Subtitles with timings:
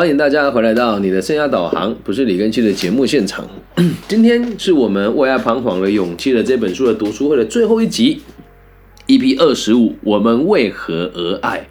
[0.00, 3.46] 欢迎大家回来到你的生涯导航，不是李根熙的节目现场。
[4.08, 8.22] 今天是我们为爱彷徨的勇气的这本书的读书会的最后一集
[9.08, 11.68] ，EP 二十五，我们为何而爱？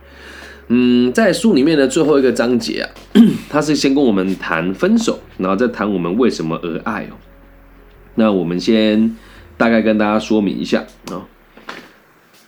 [0.68, 2.90] 嗯，在书里面的最后一个章节啊，
[3.50, 7.18] 他是先跟我们谈分手，然后再谈我们为什么而爱哦。
[8.14, 9.18] 那我们先
[9.58, 11.26] 大概跟大家说明一下啊。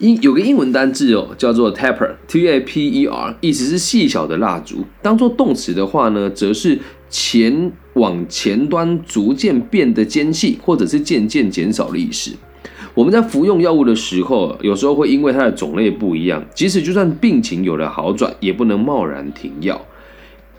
[0.02, 4.84] 英有个英文单字哦，叫做 taper，t a p e r，意思是细小的蜡烛。
[5.00, 12.32] 当做动词的话呢，则是前往前端逐渐变得尖细，或者是渐渐减少的意思。
[12.96, 19.86] 我们在服用药物的时候，有时候会因为它的种类不一样，即使就算病情有了好转，也不能贸然停药，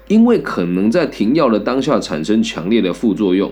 [0.06, 3.50] 因为可能在停药的当下产生强烈的副作用。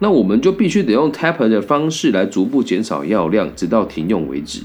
[0.00, 4.60] 那我们就必须得用 taper 的方式来逐步减少药量，直到停用为止。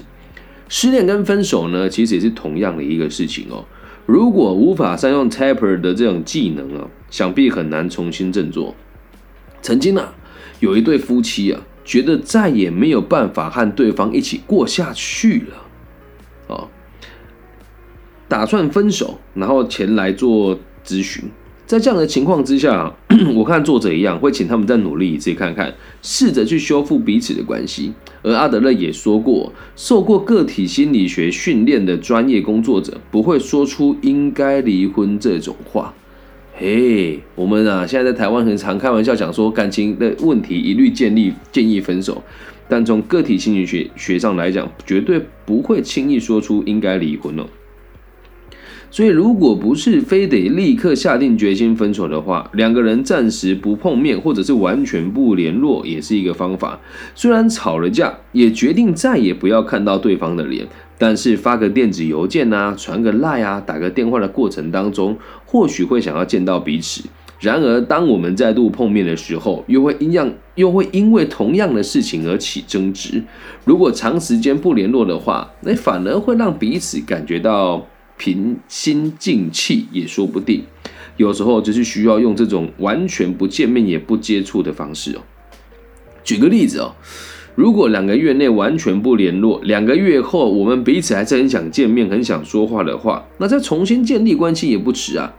[0.70, 3.64] 失恋跟分手呢，其实也是同样的一个事情哦。
[4.06, 8.74] 如果无法善用 taper 的这种技能啊，想必很难重新振作。
[9.60, 10.14] 曾经啊，
[10.60, 16.68] 有一对夫妻啊，觉得再也没有办法和对方一起过下去了，啊，
[18.28, 21.24] 打算分手，然后前来做咨询。
[21.66, 22.94] 在这样的情况之下，
[23.34, 27.92] 我看作者一样会请他们再努力一次看看，试着去修复彼此的关系。
[28.22, 35.94] 而阿德勒也说过，受过个体心理学训练的专业工作者不会说出应该离婚这种话。
[36.54, 42.22] 嘿，我们啊，现在在台湾很常开玩笑讲说，感情的问题一律建立建议分手，
[42.68, 47.46] 但从个体心理学学上来讲，绝对不会轻易说出应该离婚哦。
[48.92, 56.80] 所以，如果不是非得立刻下定决心分手的话，两个人暂时不碰面，或者是完全不联络，也是一个方法。
[57.14, 60.66] 虽然吵了架，也决定再也不要看到对方的脸，
[60.98, 67.04] 但是发个电子邮件啊，传个赖啊，打个电话的过程当中，或许会想要见到彼此。
[67.38, 73.22] 然而，当我们再度碰面的时候，又会一样，又会因为同样的事情而起争执。
[73.64, 77.86] 如果长时间不联络的话，那反而会让彼此感觉到。
[78.20, 80.62] 平心静气也说不定，
[81.16, 85.22] 有时候就是需要用这种完全不见面也不接触的方式哦。
[86.22, 86.92] 举个例子哦，
[87.54, 95.34] 如果两个月内完全不联络，两个月后我们彼此还是很想见面、很想说话的话，那再重新建立关系也不迟啊。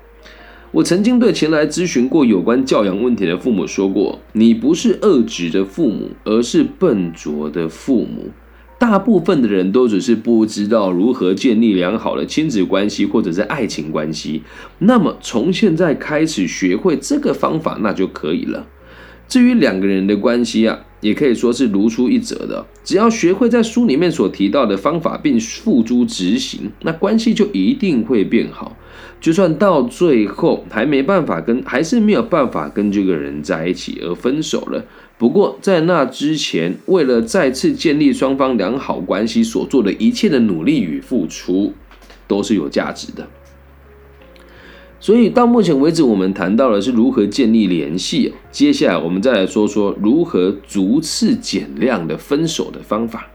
[0.72, 8.31] 我曾经对前来咨询过有关教养问题的父母说过：“你不是恶质的父母，而是笨拙的父母。”
[8.81, 14.42] 大部分的人都只是不知道如何建立良好的亲子关系或者是爱情关系，
[14.80, 18.66] 那么从现在开始学会这个方法那就可以了。
[19.28, 28.75] 至于两个人的关系啊，也可以说是如出一辙的，只要学会在书里面所提到的方法并付诸执行，那关系就一定会变好。
[29.22, 34.84] 就算到最后还没办法跟，还是没有办法跟这个人在一起而分手了。
[35.21, 41.73] 不过在那之前，为了再次建立双方良好关系所做的一切的努力与付出，
[42.27, 43.27] 都是有价值的。
[44.99, 48.33] 所以到目前为止，我们谈到的是如何建立联系。
[48.49, 53.29] 接下来，我们再来说说如何逐次减量的分手的方法。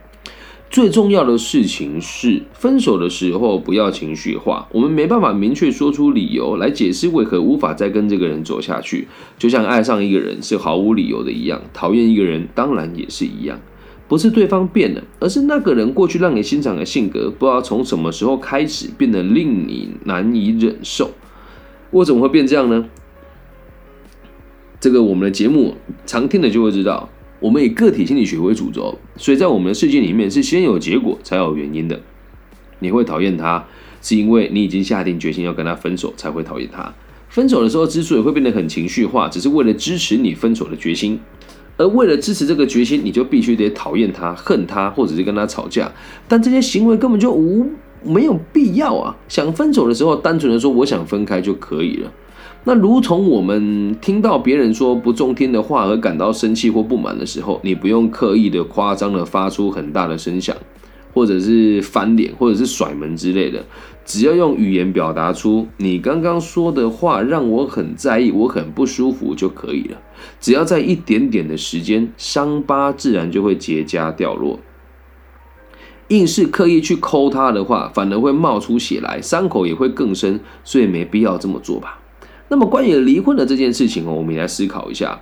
[0.69, 4.67] 最重要的事情是，分手的时候不要情绪化。
[4.71, 9.07] 我们没办法明确说出理由来解释为何无法再跟这个人走下去，
[9.37, 13.59] 就像爱上一个人是毫无理由的一样，讨厌一个人当然也是一样。
[14.09, 21.11] 不是对方变了，而是那个人过去让你欣赏的性格，不知道从什么时候开始变得令你难以忍受。
[21.91, 22.85] 我怎么会变这样呢？
[24.79, 27.09] 这个我们的节目常听的就会知道。
[27.39, 31.99] 我们以个体心理学为主轴，所以在我们的世界里面是先有结果才有原因的。
[32.79, 33.65] 你会讨厌他，
[34.01, 36.93] 是因为你已经下定决心要跟他分手才会讨厌他。
[37.29, 41.19] 分手的时候之所以会变得很情绪化，只是为了支持你分手的决心。
[41.77, 45.91] 而为了支持这个决心，你就必须得讨厌他、恨他，或者是跟他吵架。
[46.27, 47.69] 但这些行为根本就无
[48.03, 49.15] 没有必要啊！
[49.27, 52.11] 想分手的时候，单纯的说我想分开就可以了。
[52.67, 60.53] 那如同我们听到别人说不中听的话而感到生气或不满的时候，你不用刻意的夸张的发出很大的声响，
[61.13, 63.63] 或者是翻脸，或者是甩门之类的，
[64.03, 69.97] 只要用语言表达出你刚刚说的话让我很在意，我很不舒服就可以了。
[70.41, 74.59] 只要在一点点的时间，伤疤自然就会结痂掉落。
[76.09, 82.01] 硬是刻意去抠它的话，反而会冒出血来，伤口也会更深，所以没必要这么做吧。
[82.49, 85.19] 那么关于离婚的这件事情哦，我们也来思考一下。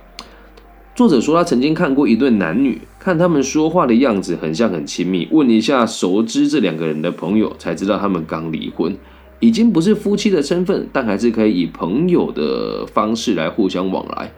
[0.94, 8.96] 作者说他曾经看过一对男女，看他们说话的样子很像很亲密，问一下熟知这两个人的朋友，才知道他们刚离婚。
[9.38, 14.32] 已经不是夫妻的身份，但还是可以以朋友的方式来互相往来。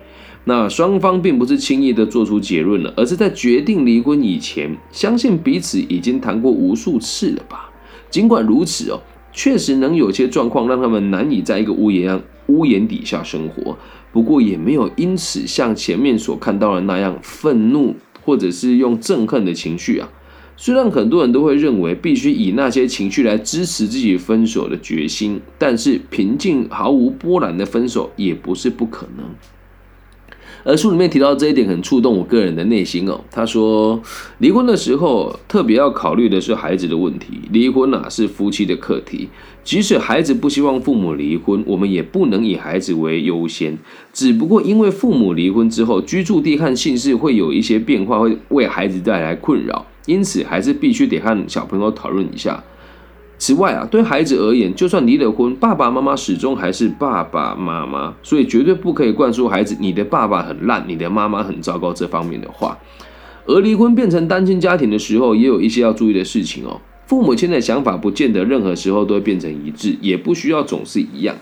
[0.44, 7.70] 那双方并不是轻易的做出结论了，而是在决定离婚以前，相信彼此已经谈过无数次了吧？
[8.10, 8.98] 尽管如此哦，
[9.32, 13.78] 确实能有些状况让他们难以在一个屋檐上屋檐底下生活。
[14.12, 20.10] 不过也没有因此像前面所看到的那样愤怒，或者是用憎恨的情绪啊。
[20.56, 29.24] 虽然很多人都会认为必须以那些情绪来支持自己分手的决心，但是平静毫无波澜的分手也不是不可能。
[30.68, 33.18] 而书里面提到这一点很触动我个人的内心哦。
[33.30, 33.98] 他说，
[34.36, 37.40] 离婚的时候特别要考虑的是孩子的问题。
[37.50, 39.30] 离婚啊是夫妻的课题，
[39.64, 43.78] 即使孩子不希望父母离婚，我们也不能以孩子为优先。
[44.12, 49.86] 只不过因为父母离婚之后，居住地和姓氏会有一些变化，会为孩子带来困扰。
[50.04, 52.62] 因此，还是必须得和小朋友讨论一下。
[53.38, 62.76] 此外啊，对孩子而言，就算离了婚，爸爸妈妈始终还是爸爸妈妈，所以绝对不可以灌输孩子“你的爸爸很烂，你的妈妈很糟糕”这方面的话。
[63.46, 66.80] 而离婚变成单亲家庭的时候，也有一些要注意的事情哦。
[67.06, 71.34] 父母亲的想法不见得任何时候都会变成一致，也不需要总是一样。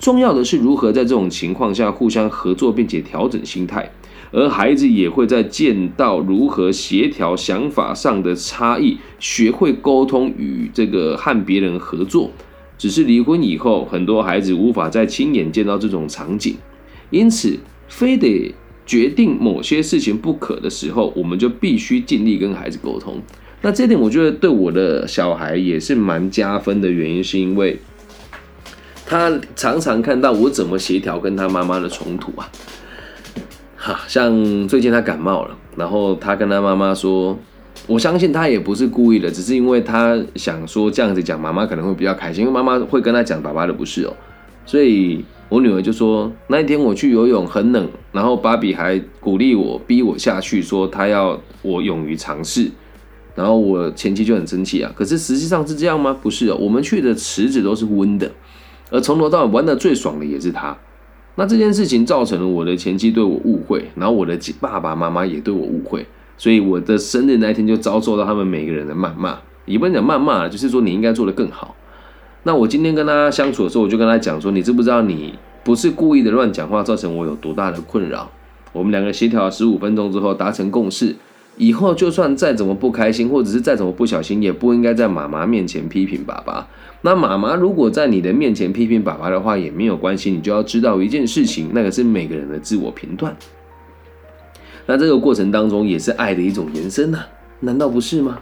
[0.00, 3.88] 重要的是如何在这种情况下互相合作，并且调整心态。
[4.32, 12.30] 而孩子也会在见到如何协调想法上的差异，学会沟通与这个和别人合作。
[12.78, 16.56] 只是离婚以后，很多孩子无法再亲眼见到这种场景，
[17.10, 17.56] 因此
[17.86, 18.52] 非得
[18.84, 23.20] 决定某些事情不可的时候，我们就必须尽力跟孩子沟通。
[23.60, 27.78] 那这点我觉得对我的小孩也是蛮加分的原因，是因为
[29.06, 32.50] 他常常看到我怎么协调跟他妈妈的冲突啊。
[33.84, 37.36] 哈，像最近他感冒了，然后他跟他妈妈说
[37.88, 44.14] ：“我相信他也不是故意的，只是因为他想说这样子讲，妈妈可能会比较开心，因为妈妈会跟他讲爸爸的不是哦。”
[44.64, 52.70] 所以我女儿就说：“那一天我去游泳很冷，然后芭比还鼓励我，逼我下去，说他要我勇于尝试。
[53.34, 56.16] 然后我前妻就很生气啊，可是实际上是这样吗？
[56.22, 58.30] 不是哦，我们去的池子都是温的，
[58.92, 60.78] 而从头到尾玩的最爽的也是他。”
[61.36, 66.06] 那这件事情造成了我的前妻对我误会，然后我的爸爸妈妈也对我误会，
[66.36, 71.74] 所以我的生日那一天就遭受到他们每个人的谩骂，也不能讲谩骂就是说你应该做得更好。
[72.42, 75.34] 那我今天跟他相处的时候，我就跟他讲说，你知不知道你
[75.64, 78.28] 不是故意的乱讲话，造成我有多大的困扰？
[78.72, 81.14] 我们两个协调了十五分钟之后达成共识，
[81.56, 86.66] 以后就算再怎么不开心，或者是再怎么不小心，也不应该在妈妈面前批评爸爸。
[87.02, 93.36] 那妈妈如果在你的面前批评爸爸的话也没有关系，你就要知道一件事情，那个是每个人的自我评断。
[94.86, 97.20] 那这个过程当中也是爱的一种延伸呐，
[97.60, 98.38] 难道不是吗？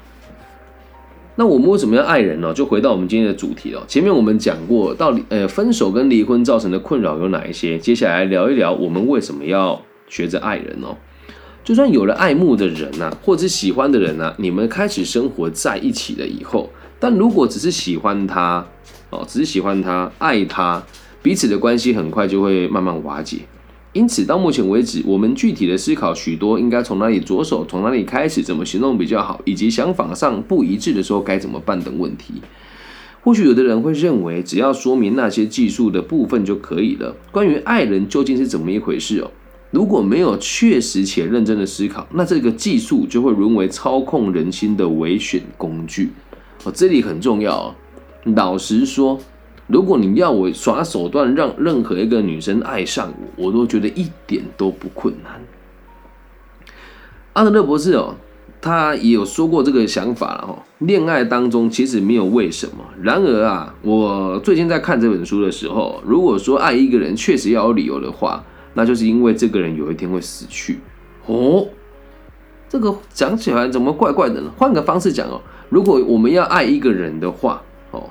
[1.36, 2.52] 那我们为什么要爱人呢？
[2.52, 3.82] 就回到我们今天的主题了。
[3.88, 7.78] 前面我们讲过，到底呃分手跟离婚造成的困扰有哪一些？
[7.78, 10.96] 接下来聊一聊我们为什么要学着爱人哦。
[11.70, 16.68] 就算有了爱慕的人呐，或者喜欢的人呐，你们开始生活在一起了以后。
[16.98, 18.66] 但如果只是喜欢他，
[19.10, 20.82] 哦，只是喜欢他，爱他，
[21.22, 23.42] 彼此的关系很快就会慢慢瓦解。
[23.92, 32.42] 因此，到目前为止，我们具体的思考许多应该从哪里着手，从哪里开始，怎么行动比较好，以及想法上不一致的时候该怎么办等问题。
[33.20, 37.14] 或许有的人会认为，只要说明那些技术的部分就可以了。
[37.30, 39.30] 关于爱人究竟是怎么一回事哦？
[39.70, 46.10] 如果没有确实且认真的思考，那这个技术就会沦为操控人心的唯选工具。
[46.64, 47.74] 哦，这里很重要。
[48.34, 49.18] 老实说，
[49.68, 55.40] 如果你要我耍手段让任何一个女生爱上我，我都觉得一点都不困难。
[57.34, 58.16] 阿德勒博士哦，
[58.60, 60.64] 他也有说过这个想法了哈。
[60.78, 62.84] 恋爱当中其实没有为什么。
[63.00, 70.78] 然而啊，我最近在看这本书的时候，如果说爱一个人确实要有理由的话，那就是因为这个人有一天会死去。
[71.26, 71.68] 哦，
[72.68, 74.50] 这个讲起来怎么怪怪的呢？
[74.56, 75.40] 换个方式讲哦。
[75.68, 78.10] 如果我们要爱一个人的话，哦，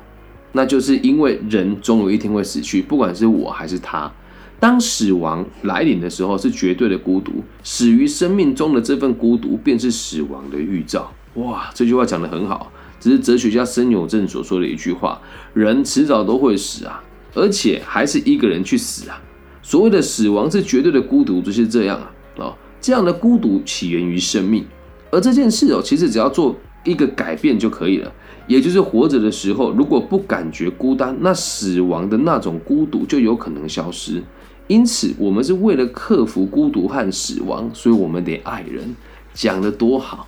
[0.54, 4.12] 那就是因为人总有一天会死去，不管是我还是他。
[4.60, 7.32] 当死亡来临的时候，是绝对的孤独，
[7.64, 11.12] 死于生命中的这份孤独，便是死亡的预兆。
[11.36, 15.22] 哇，这句话讲得很好，只是哲学家森友正所说的一句话：
[15.54, 17.02] 人迟早都会死啊，
[17.34, 19.22] 而且还是一个人去死啊。
[19.70, 22.12] 所谓的死亡是绝对的孤独，就是这样啊。
[22.38, 24.66] 哦，这样的孤独起源于生命，
[25.12, 26.56] 而这件事哦，其实只要做。
[26.86, 28.12] 一个改变就可以了，
[28.48, 34.24] 也就是活着的时候，如果不感觉孤单，那死亡的那种孤独就有可能消失。
[34.68, 38.96] 因此，我们是为了克服孤独和死亡，所以我们得爱人。
[39.34, 40.26] 讲的多好！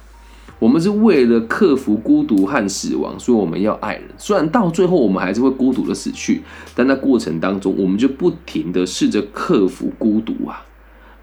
[0.61, 4.03] 我们是为了克服孤独和死亡，所以我们要爱人。
[4.15, 6.43] 虽然到最后我们还是会孤独的死去，
[6.75, 10.63] 但在过程当中，我们就不停的试着克服孤独啊。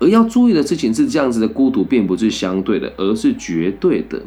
[0.00, 4.20] 而要注意的事情是，这样子的孤独并不是相对的，而是绝对的。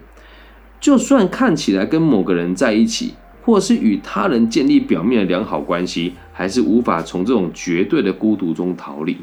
[0.79, 9.17] 就算看起来跟某个人在一起，或是与他人建立表面的良好关系，还是无法从这种绝对的孤独中逃离。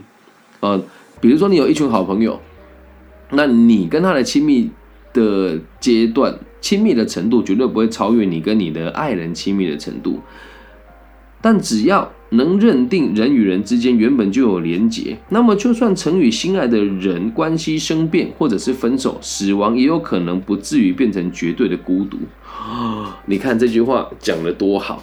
[0.61, 0.78] 呃，
[1.18, 2.38] 比如说你有一群好朋友，
[3.30, 4.71] 那你跟他的亲密。
[5.18, 10.20] 的阶段，亲密的程度绝对不会超越你跟你的爱人亲密的程度。
[11.40, 22.18] 但只要能认定人与人之间原本就有连结，那么就算曾与心爱的人关系生变，或者是分手、死亡，也有可能不至于变成绝对的孤独。
[23.26, 25.02] 你看这句话讲的多好！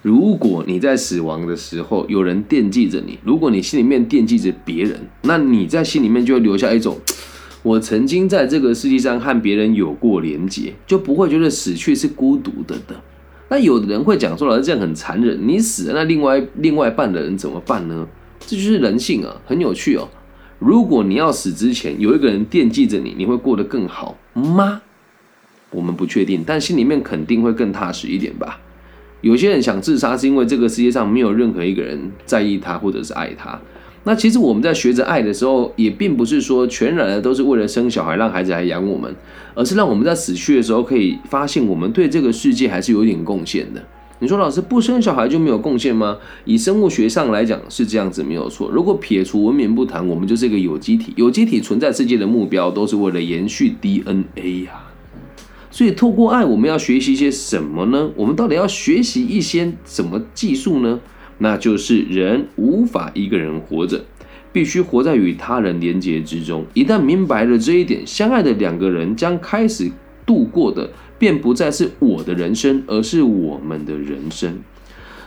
[0.00, 6.96] 如果你在死亡的时候有人惦记着你，如果你心里面惦记着别人，那你在心里面就会留下一种。
[7.66, 12.94] 我曾经在这个世界上和别人有过连结，就不会觉得死去是孤独的的。
[13.48, 18.06] 那有的人会讲说，老师这样很残忍，你死了，那另外另外半的人怎么办呢？
[18.38, 20.08] 这就是人性啊，很有趣哦。
[20.60, 24.82] 如果你要死之前有一个人惦记着你，你会过得更好吗？
[25.70, 28.60] 我们不确定，但心里面肯定会更踏实一点吧。
[29.22, 33.60] 有些人想自杀，是因为这个世界上没有任何一个人在意他或者是爱他。
[34.08, 39.12] 那其实我们在学着爱的时候，也并不是说全然的都是为了生小孩让孩子来养我们，
[39.52, 43.82] 而是让我们在死去的时候可以发现我们对这个世界还是有点贡献的。
[44.20, 46.18] 你说老师不生小孩就没有贡献吗？
[46.44, 48.70] 以生物学上来讲是这样子没有错。
[48.70, 54.84] 如果撇除文明不谈，我们就是一个有机体，有机体存在世界的目标都是为了延续 DNA 呀。
[55.72, 58.08] 所以透过爱，我们要学习一些什么呢？
[58.14, 61.00] 我们到底要学习一些什么技术呢？
[61.38, 64.04] 那就是人无法一个人活着，
[64.52, 66.64] 必须活在与他人连结之中。
[66.74, 69.90] 一旦明白了这一点，相爱的两个人将开始
[70.24, 74.58] 度过的，便不再是我的人生，而是我们的人生。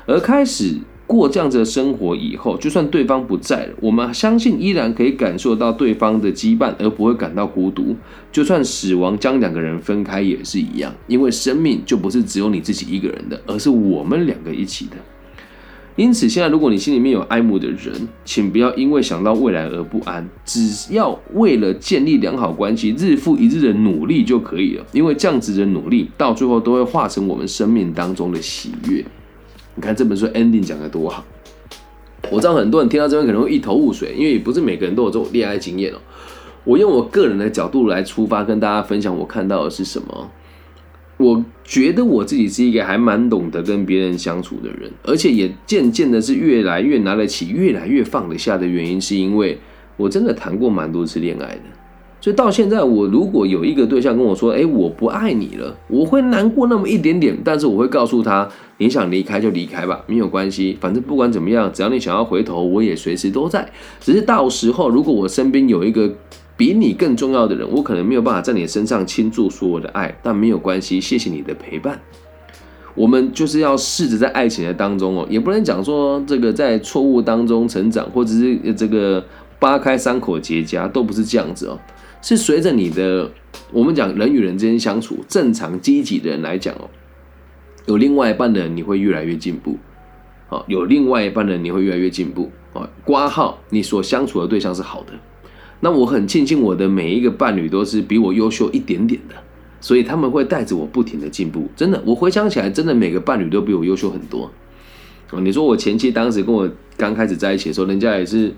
[0.08, 7.96] 而开始过这样子的生活以后，就算对方不在了，我们相信依然可以感受到对方的羁绊，而不会感到孤独。
[8.32, 14.98] 就算死亡将两个人分开也是一样，因为生命就不是只有你自己一个人的，而是我们两个一起的。
[16.00, 20.25] 因此，现在如果你心里面有爱慕的人，请不要因为想到未来而不安。
[20.46, 24.86] 只要为了建立良好关系，日复一日的努力就可以了。
[24.94, 29.03] 因为这样子的努力，到最后都会化成我们生命当中的喜悦。
[29.75, 31.22] 你看这本书 ending 讲的多好。
[32.32, 35.98] 我知道很多人听到这边可能会一头雾水，因为也不是每个人都有这种恋爱经验哦。
[36.63, 40.32] 我用我个人的角度来出发，跟大家分享我看到的是什么。
[41.20, 49.58] 我觉得我自己是一个还蛮懂得跟别人相处的人，而且也渐渐的是越来越拿得起，越来越放得下的原因，是因为
[49.98, 51.64] 我真的谈过蛮多次恋爱的，
[52.22, 58.50] 所以到现在，我如果有一个对象跟我说：“哎，我不爱你了”，我会难过那么一点点，但是我会告诉他
[58.80, 63.70] ：“你想离开就离开吧，没有关系，反正不管怎么样，只要你想要回头，我也随时都在。
[64.00, 66.10] 只是到时候，如果我身边有一个……”
[66.60, 71.98] 比你更重要的人，我可能没有办法在你身上倾注所有的爱，但没有关系，谢谢你的陪伴。
[72.96, 79.25] 我们就是要试着在爱情的当中哦，也不能讲说这个在错误当中成长，或者是这个
[79.58, 81.80] 扒开伤口结痂，都不是这样子哦。
[82.22, 83.32] 是随着你的，
[83.72, 86.89] 我们讲人与人之间相处，正常积极的人来讲哦，
[87.86, 89.78] 有另外一半的人你会越来越进步，
[90.50, 92.89] 好，有另外一半的人你会越来越进步啊。
[93.06, 95.13] 挂号，你所相处的对象是好的。
[95.82, 99.36] 那我很庆幸我的每一个伴侣都是比我优秀一点点的，
[99.80, 101.70] 所以他们会带着我不停的进步。
[101.76, 104.52] 真的，我回想起来，真的每个伴侣都比我优秀很多。
[105.32, 108.54] 哦，你说我前妻当时跟我刚开始在一起的时候，人家也是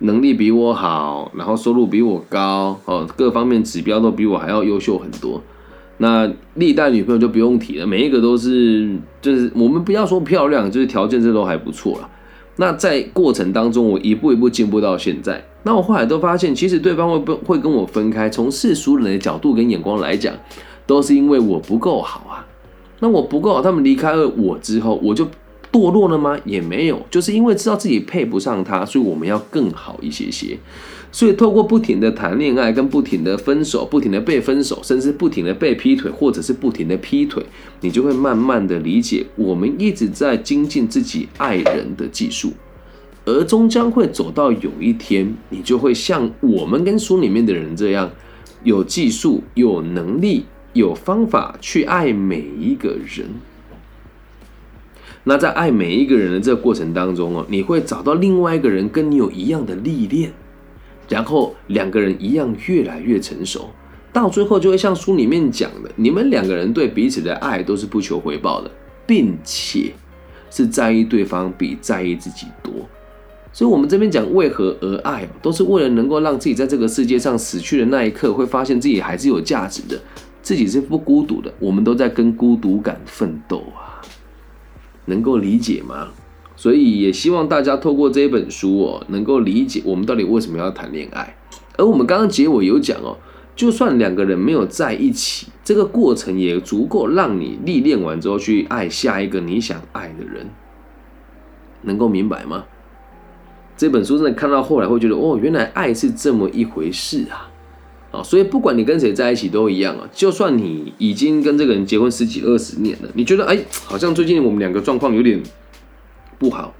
[0.00, 5.42] 能力比我好，然后收入比我高，哦，各方面指标都比我还要优秀很多。
[5.98, 12.10] 那历代女朋友就不用提了，每一个都是，就是我们不要说漂亮，就是条件这都还不错了。
[12.56, 15.44] 那在过程当中，我一步一步进步到现在。
[15.62, 20.34] 那我后来都发现，其实对方会不会跟我分开，从世俗人的角度跟眼光来讲，
[20.86, 22.46] 都是因为我不够好啊。
[23.00, 25.28] 那我不够好，他们离开了我之后，我就
[25.76, 26.38] 堕落了吗？
[26.46, 30.56] 也没有，就是因为知道自己配不上他，所以我们要更好一些些。
[31.12, 37.44] 所以，透过不停的谈恋爱，跟不停的分手，不停的被分手，甚至不停的被劈腿，或者是不停的劈腿，
[37.80, 42.52] 你就会慢慢的理解，我们一直在精进自己爱人的技术，
[43.24, 48.10] 而终将会走到有一天，你就会像我们跟书里面的人这样，
[48.64, 53.26] 有技术、有能力、有方法去爱每一个人。
[55.28, 60.32] 那在爱每一个人的这个过程当中哦，你会找到另外一个人跟你有一样的历练。
[61.08, 63.70] 然后两个人一样越来越成熟，
[64.12, 68.70] 到最后就会像书里面讲的，你们两个人对彼此的爱都是不求回报的，
[69.04, 69.92] 并且
[70.48, 72.72] 是在意对方比在意自己多。
[73.52, 80.00] 所以，我们这边讲为何而爱，都是为了能够让自己在这个世界上死去的那一刻，会发现自己还是有价值的，
[80.40, 81.52] 自己是不孤独的。
[81.58, 84.02] 我们都在跟孤独感奋斗啊，
[85.06, 86.08] 能够理解吗？
[86.54, 91.36] 所以，也希望大家透过这一本书哦，能够理解我们到底为什么要谈恋爱。
[91.76, 93.18] 而我们刚刚结尾有讲哦，
[93.54, 100.48] 就算两个人没有在一起，这个过程也足够让你历练完之后去爱下一个你想爱的人，
[101.82, 102.64] 能够明白吗？
[103.76, 107.52] 这本书真的看到后来会觉得，哦，原来爱是这么一回事啊！
[108.16, 110.08] 啊，所以不管你跟谁在一起都一样啊。
[110.12, 115.42] 就算你已经跟这个人结婚十几二十年了，你觉得哎，好像最近我们两个状况有点
[116.38, 116.74] 不好，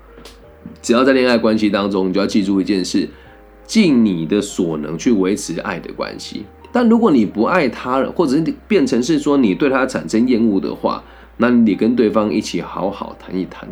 [0.81, 3.09] 只要在恋爱关系当中，你就要记住一件事：
[3.67, 6.45] 尽你的所能去维持爱的关系。
[6.73, 11.03] 但如果你不爱他了，或者是变成是说你对他产生厌恶的话，
[11.39, 13.69] 那你跟对方一起好好谈一谈，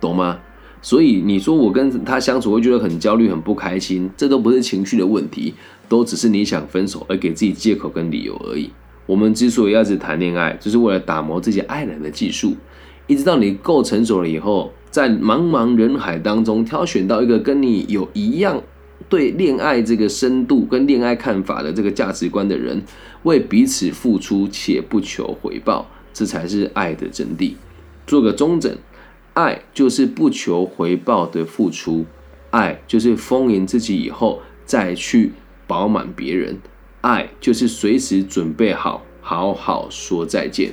[0.00, 0.38] 懂吗？
[0.82, 5.54] 所以你说我跟他相处会觉得很焦虑、很不开心，这都不是情绪的问题，
[5.88, 8.68] 都只是你想分手而给自己借口跟理由而已。
[9.06, 12.56] 我们之所以要只谈恋爱，就是为了打磨自己爱人的技术，
[13.06, 18.60] 一直到你够成熟了以后，在茫茫人海当中挑选到一个跟你有一样
[19.08, 22.82] 对恋爱这个深度跟恋爱看法的这个价值观的人，
[23.22, 27.54] 为彼此付出且不求回报，这才是爱的真谛。
[28.04, 28.76] 做个中整。
[29.34, 32.04] 爱就是不求回报的付出，
[32.50, 35.32] 爱就是丰盈自己以后再去
[35.66, 36.58] 饱满别人，
[37.00, 40.72] 爱就是随时准备好好好说再见。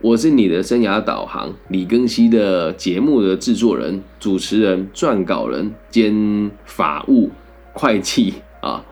[0.00, 7.30] 我是你的生涯导航李庚希的节目的制作人、主持人、撰稿人兼法务
[7.72, 8.84] 会计啊。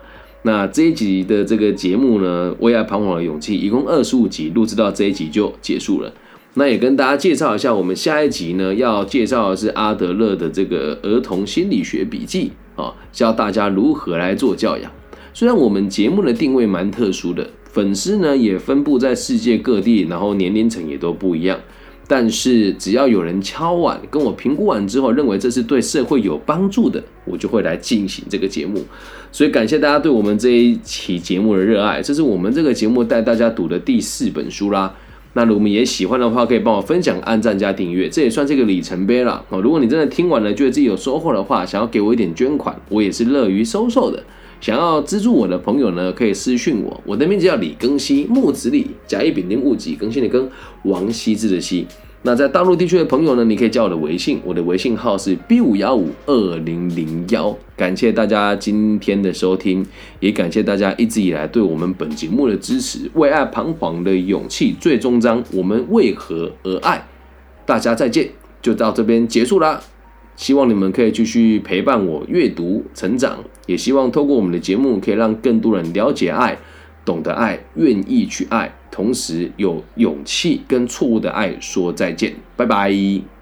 [0.43, 6.11] 那这一集的这个节目呢，为爱彷徨的勇气，一共二十五集，录制到这一集就结束了。
[6.55, 14.91] 那也跟大家介绍一下，我们下一集呢要介绍的是阿德勒的这个儿童心理学笔记啊，教大家如何来做教养。
[15.33, 21.57] 虽然我们节目的定位蛮特殊的，粉丝呢也分布在世界各地，然后年龄层也都不一样，
[22.05, 28.83] 但是只要有人敲碗跟我评估完之后，认为这是对社会有帮助的，我就会来进行这个节目。
[29.31, 34.93] 所以感谢大家对我们这一期节目的热爱，这是我们这个节目带大家读的第四本书啦。
[35.33, 39.61] 那如果们也喜欢的话，可以帮我分享、按赞加订阅，这也算是一个里程碑了哦。
[39.61, 44.21] 如果你真的听完了，觉得自己有收获的话，想要给我一点捐款，我也是乐于收受的。
[44.59, 50.49] 想要资助我的朋友呢，可以私讯我，我的名字叫李更新，木子李，甲乙丙丁戊己更新的更，
[50.83, 51.87] 王羲之的羲。
[52.23, 57.57] 那在大陆地区的朋友呢，你可以加我的微信，我的微信号是 B 五幺五二零零幺。
[57.75, 59.83] 感谢大家今天的收听，
[60.19, 63.09] 也感谢大家一直以来对我们本节目的支持。
[63.15, 67.07] 为爱彷徨的勇气最终章，我们为何而爱？
[67.65, 68.29] 大家再见，
[68.61, 69.81] 就到这边结束啦。
[70.35, 76.59] 希望你们可以继续陪伴我阅读成长，也希望透过我们的节目，可以让更多人了解爱。
[77.03, 83.40] 懂得爱，愿意去爱，同时有勇气跟错误的爱说再见，拜拜。